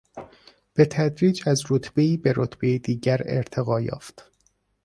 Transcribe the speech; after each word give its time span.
به 0.73 0.85
تدریج 0.85 1.43
از 1.49 1.63
رتبهای 1.69 2.17
به 2.17 2.33
رتبهی 2.37 2.79
دیگر 2.79 3.21
ارتقا 3.25 3.81
یافت. 3.81 4.31